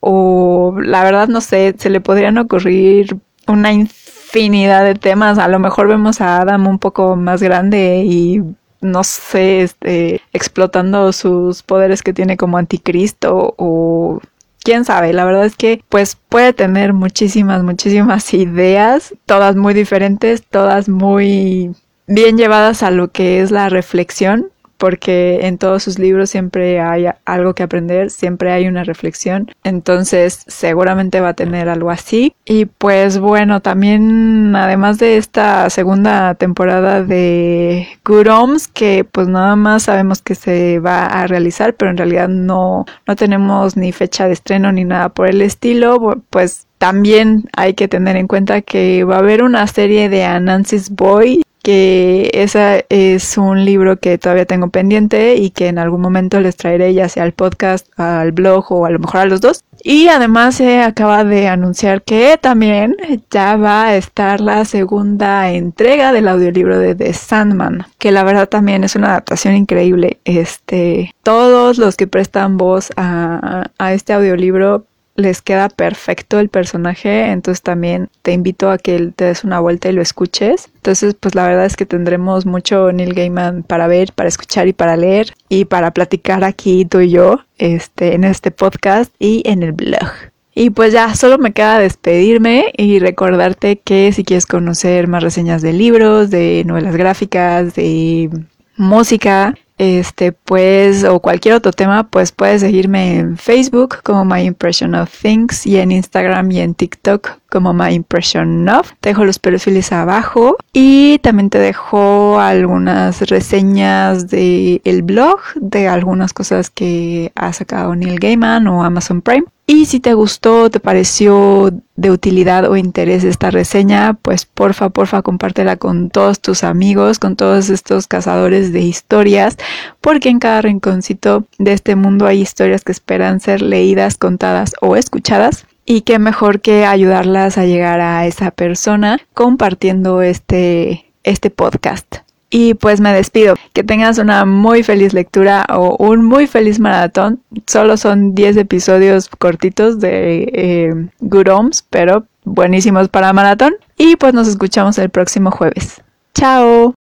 o 0.00 0.76
la 0.82 1.04
verdad 1.04 1.28
no 1.28 1.40
sé, 1.40 1.74
se 1.78 1.90
le 1.90 2.00
podrían 2.00 2.38
ocurrir 2.38 3.18
una 3.46 3.72
infinidad 3.72 4.84
de 4.84 4.94
temas, 4.94 5.38
a 5.38 5.48
lo 5.48 5.58
mejor 5.58 5.88
vemos 5.88 6.20
a 6.20 6.40
Adam 6.40 6.66
un 6.66 6.78
poco 6.78 7.16
más 7.16 7.42
grande 7.42 8.02
y 8.06 8.42
no 8.80 9.04
sé, 9.04 9.62
este, 9.62 10.22
explotando 10.32 11.12
sus 11.12 11.62
poderes 11.62 12.02
que 12.02 12.14
tiene 12.14 12.36
como 12.36 12.56
anticristo 12.56 13.54
o 13.58 14.20
quién 14.62 14.84
sabe, 14.84 15.12
la 15.12 15.24
verdad 15.24 15.44
es 15.44 15.56
que 15.56 15.82
pues 15.88 16.16
puede 16.28 16.52
tener 16.52 16.92
muchísimas, 16.92 17.62
muchísimas 17.62 18.32
ideas, 18.34 19.14
todas 19.26 19.56
muy 19.56 19.74
diferentes, 19.74 20.42
todas 20.42 20.88
muy 20.88 21.74
bien 22.06 22.36
llevadas 22.36 22.82
a 22.82 22.90
lo 22.90 23.10
que 23.10 23.40
es 23.40 23.50
la 23.50 23.68
reflexión 23.68 24.50
porque 24.80 25.40
en 25.42 25.58
todos 25.58 25.82
sus 25.82 25.98
libros 25.98 26.30
siempre 26.30 26.80
hay 26.80 27.04
algo 27.26 27.54
que 27.54 27.62
aprender, 27.62 28.08
siempre 28.08 28.50
hay 28.50 28.66
una 28.66 28.82
reflexión, 28.82 29.52
entonces 29.62 30.42
seguramente 30.48 31.20
va 31.20 31.28
a 31.28 31.34
tener 31.34 31.68
algo 31.68 31.90
así. 31.90 32.34
Y 32.46 32.64
pues 32.64 33.18
bueno, 33.18 33.60
también 33.60 34.56
además 34.56 34.98
de 34.98 35.18
esta 35.18 35.68
segunda 35.68 36.34
temporada 36.34 37.02
de 37.02 37.88
Good 38.06 38.28
Homes, 38.28 38.68
que 38.68 39.04
pues 39.04 39.28
nada 39.28 39.54
más 39.54 39.82
sabemos 39.82 40.22
que 40.22 40.34
se 40.34 40.78
va 40.78 41.04
a 41.04 41.26
realizar, 41.26 41.74
pero 41.74 41.90
en 41.90 41.98
realidad 41.98 42.28
no, 42.28 42.86
no 43.06 43.16
tenemos 43.16 43.76
ni 43.76 43.92
fecha 43.92 44.28
de 44.28 44.32
estreno 44.32 44.72
ni 44.72 44.84
nada 44.84 45.10
por 45.10 45.28
el 45.28 45.42
estilo, 45.42 46.22
pues 46.30 46.66
también 46.78 47.50
hay 47.54 47.74
que 47.74 47.86
tener 47.86 48.16
en 48.16 48.26
cuenta 48.26 48.62
que 48.62 49.04
va 49.04 49.16
a 49.16 49.18
haber 49.18 49.42
una 49.42 49.66
serie 49.66 50.08
de 50.08 50.24
Anansis 50.24 50.88
Boy 50.88 51.42
que 51.62 52.30
ese 52.34 52.86
es 52.88 53.36
un 53.38 53.64
libro 53.64 53.98
que 53.98 54.18
todavía 54.18 54.46
tengo 54.46 54.68
pendiente 54.70 55.36
y 55.36 55.50
que 55.50 55.68
en 55.68 55.78
algún 55.78 56.00
momento 56.00 56.40
les 56.40 56.56
traeré 56.56 56.94
ya 56.94 57.08
sea 57.08 57.24
al 57.24 57.32
podcast, 57.32 57.86
al 57.98 58.32
blog 58.32 58.72
o 58.72 58.86
a 58.86 58.90
lo 58.90 58.98
mejor 58.98 59.20
a 59.20 59.26
los 59.26 59.40
dos. 59.40 59.62
Y 59.82 60.08
además 60.08 60.56
se 60.56 60.82
acaba 60.82 61.24
de 61.24 61.48
anunciar 61.48 62.02
que 62.02 62.38
también 62.38 62.96
ya 63.30 63.56
va 63.56 63.86
a 63.86 63.96
estar 63.96 64.40
la 64.40 64.64
segunda 64.64 65.50
entrega 65.50 66.12
del 66.12 66.28
audiolibro 66.28 66.78
de 66.78 66.94
The 66.94 67.12
Sandman, 67.14 67.86
que 67.98 68.12
la 68.12 68.24
verdad 68.24 68.48
también 68.48 68.84
es 68.84 68.94
una 68.94 69.08
adaptación 69.08 69.54
increíble. 69.54 70.20
Este, 70.24 71.14
todos 71.22 71.78
los 71.78 71.96
que 71.96 72.06
prestan 72.06 72.58
voz 72.58 72.90
a, 72.96 73.70
a 73.78 73.92
este 73.94 74.12
audiolibro 74.12 74.86
les 75.20 75.42
queda 75.42 75.68
perfecto 75.68 76.40
el 76.40 76.48
personaje, 76.48 77.30
entonces 77.30 77.62
también 77.62 78.08
te 78.22 78.32
invito 78.32 78.70
a 78.70 78.78
que 78.78 79.12
te 79.14 79.26
des 79.26 79.44
una 79.44 79.60
vuelta 79.60 79.88
y 79.88 79.92
lo 79.92 80.02
escuches. 80.02 80.70
Entonces, 80.76 81.14
pues 81.18 81.34
la 81.34 81.46
verdad 81.46 81.66
es 81.66 81.76
que 81.76 81.86
tendremos 81.86 82.46
mucho 82.46 82.90
Neil 82.92 83.14
Gaiman 83.14 83.62
para 83.62 83.86
ver, 83.86 84.12
para 84.12 84.28
escuchar 84.28 84.68
y 84.68 84.72
para 84.72 84.96
leer 84.96 85.34
y 85.48 85.66
para 85.66 85.92
platicar 85.92 86.42
aquí 86.44 86.84
tú 86.84 87.00
y 87.00 87.10
yo, 87.10 87.40
este, 87.58 88.14
en 88.14 88.24
este 88.24 88.50
podcast 88.50 89.12
y 89.18 89.42
en 89.46 89.62
el 89.62 89.72
blog. 89.72 90.10
Y 90.54 90.70
pues 90.70 90.92
ya, 90.92 91.14
solo 91.14 91.38
me 91.38 91.52
queda 91.52 91.78
despedirme 91.78 92.72
y 92.76 92.98
recordarte 92.98 93.78
que 93.78 94.12
si 94.12 94.24
quieres 94.24 94.46
conocer 94.46 95.06
más 95.06 95.22
reseñas 95.22 95.62
de 95.62 95.72
libros, 95.72 96.30
de 96.30 96.64
novelas 96.66 96.96
gráficas, 96.96 97.74
de 97.74 98.28
música, 98.76 99.54
este, 99.80 100.32
pues, 100.32 101.04
o 101.04 101.20
cualquier 101.20 101.54
otro 101.54 101.72
tema, 101.72 102.04
pues 102.04 102.32
puedes 102.32 102.60
seguirme 102.60 103.16
en 103.16 103.38
Facebook 103.38 104.02
como 104.02 104.26
My 104.26 104.42
Impression 104.42 104.94
of 104.94 105.10
Things 105.10 105.66
y 105.66 105.78
en 105.78 105.90
Instagram 105.90 106.50
y 106.52 106.60
en 106.60 106.74
TikTok 106.74 107.38
como 107.48 107.72
My 107.72 107.94
Impression 107.94 108.68
of. 108.68 108.92
Te 109.00 109.08
dejo 109.08 109.24
los 109.24 109.38
perfiles 109.38 109.90
abajo 109.90 110.58
y 110.74 111.18
también 111.20 111.48
te 111.48 111.58
dejo 111.58 112.38
algunas 112.38 113.22
reseñas 113.22 114.28
de 114.28 114.82
el 114.84 115.02
blog 115.02 115.40
de 115.54 115.88
algunas 115.88 116.34
cosas 116.34 116.68
que 116.68 117.32
ha 117.34 117.50
sacado 117.54 117.96
Neil 117.96 118.20
Gaiman 118.20 118.66
o 118.66 118.84
Amazon 118.84 119.22
Prime. 119.22 119.46
Y 119.72 119.86
si 119.86 120.00
te 120.00 120.14
gustó, 120.14 120.68
te 120.68 120.80
pareció 120.80 121.70
de 121.94 122.10
utilidad 122.10 122.68
o 122.68 122.76
interés 122.76 123.22
esta 123.22 123.52
reseña, 123.52 124.14
pues 124.14 124.44
porfa, 124.44 124.88
porfa, 124.88 125.22
compártela 125.22 125.76
con 125.76 126.10
todos 126.10 126.40
tus 126.40 126.64
amigos, 126.64 127.20
con 127.20 127.36
todos 127.36 127.70
estos 127.70 128.08
cazadores 128.08 128.72
de 128.72 128.80
historias, 128.80 129.56
porque 130.00 130.28
en 130.28 130.40
cada 130.40 130.60
rinconcito 130.60 131.46
de 131.58 131.72
este 131.72 131.94
mundo 131.94 132.26
hay 132.26 132.40
historias 132.40 132.82
que 132.82 132.90
esperan 132.90 133.38
ser 133.38 133.62
leídas, 133.62 134.16
contadas 134.16 134.74
o 134.80 134.96
escuchadas. 134.96 135.66
Y 135.86 136.00
qué 136.00 136.18
mejor 136.18 136.60
que 136.60 136.84
ayudarlas 136.84 137.56
a 137.56 137.64
llegar 137.64 138.00
a 138.00 138.26
esa 138.26 138.50
persona 138.50 139.20
compartiendo 139.34 140.20
este, 140.20 141.04
este 141.22 141.50
podcast. 141.50 142.16
Y 142.50 142.74
pues 142.74 143.00
me 143.00 143.12
despido. 143.12 143.54
Que 143.72 143.84
tengas 143.84 144.18
una 144.18 144.44
muy 144.44 144.82
feliz 144.82 145.14
lectura 145.14 145.64
o 145.70 145.96
un 146.04 146.24
muy 146.24 146.46
feliz 146.46 146.80
maratón. 146.80 147.40
Solo 147.66 147.96
son 147.96 148.34
10 148.34 148.56
episodios 148.56 149.28
cortitos 149.28 150.00
de 150.00 150.50
eh, 150.52 151.08
Good 151.20 151.48
Homes, 151.48 151.86
pero 151.88 152.26
buenísimos 152.44 153.08
para 153.08 153.32
maratón. 153.32 153.74
Y 153.96 154.16
pues 154.16 154.34
nos 154.34 154.48
escuchamos 154.48 154.98
el 154.98 155.10
próximo 155.10 155.50
jueves. 155.50 156.02
Chao. 156.34 156.94